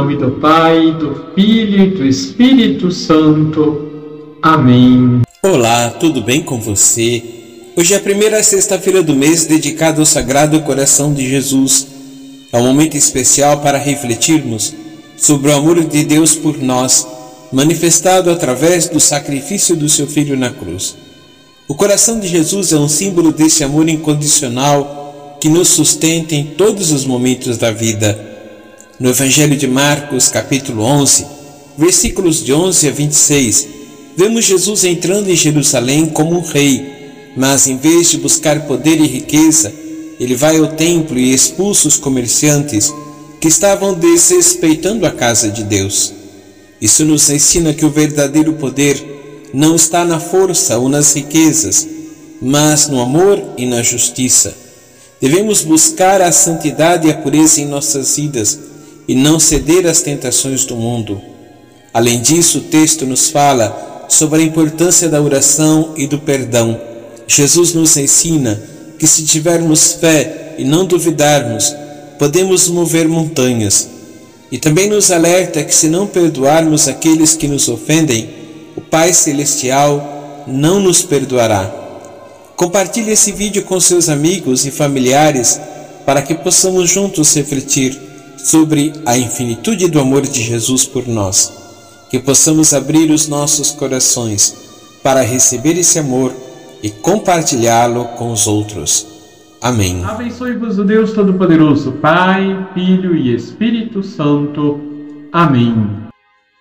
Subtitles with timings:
[0.00, 4.38] nome do Pai, do Filho e do Espírito Santo.
[4.40, 5.20] Amém.
[5.42, 7.22] Olá, tudo bem com você?
[7.76, 11.86] Hoje é a primeira sexta-feira do mês dedicada ao Sagrado Coração de Jesus.
[12.50, 14.74] É um momento especial para refletirmos
[15.18, 17.06] sobre o amor de Deus por nós,
[17.52, 20.96] manifestado através do sacrifício do seu Filho na cruz.
[21.68, 26.90] O coração de Jesus é um símbolo desse amor incondicional que nos sustenta em todos
[26.90, 28.29] os momentos da vida.
[29.00, 31.26] No Evangelho de Marcos, capítulo 11,
[31.78, 33.68] versículos de 11 a 26,
[34.14, 39.06] vemos Jesus entrando em Jerusalém como um rei, mas em vez de buscar poder e
[39.06, 39.72] riqueza,
[40.20, 42.92] ele vai ao templo e expulsa os comerciantes
[43.40, 46.12] que estavam desrespeitando a casa de Deus.
[46.78, 51.88] Isso nos ensina que o verdadeiro poder não está na força ou nas riquezas,
[52.38, 54.54] mas no amor e na justiça.
[55.18, 58.68] Devemos buscar a santidade e a pureza em nossas vidas
[59.10, 61.20] e não ceder às tentações do mundo.
[61.92, 66.80] Além disso, o texto nos fala sobre a importância da oração e do perdão.
[67.26, 68.62] Jesus nos ensina
[69.00, 71.74] que se tivermos fé e não duvidarmos,
[72.20, 73.88] podemos mover montanhas.
[74.48, 78.30] E também nos alerta que se não perdoarmos aqueles que nos ofendem,
[78.76, 81.68] o Pai Celestial não nos perdoará.
[82.54, 85.60] Compartilhe esse vídeo com seus amigos e familiares
[86.06, 88.09] para que possamos juntos refletir
[88.44, 91.52] sobre a infinitude do amor de Jesus por nós.
[92.10, 94.56] Que possamos abrir os nossos corações
[95.02, 96.32] para receber esse amor
[96.82, 99.06] e compartilhá-lo com os outros.
[99.62, 100.02] Amém.
[100.04, 104.80] Abençoe-vos o Deus Todo-Poderoso, Pai, Filho e Espírito Santo.
[105.30, 106.09] Amém.